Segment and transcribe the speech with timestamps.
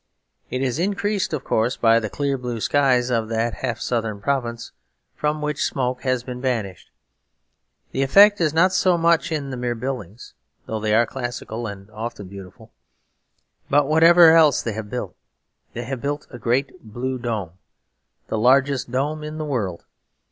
[0.49, 4.71] It is increased, of course, by the clear blue skies of that half southern province,
[5.15, 6.89] from which smoke has been banished.
[7.91, 10.33] The effect is not so much in the mere buildings,
[10.65, 12.71] though they are classical and often beautiful.
[13.69, 15.15] But whatever else they have built,
[15.73, 17.51] they have built a great blue dome,
[18.27, 19.85] the largest dome in the world.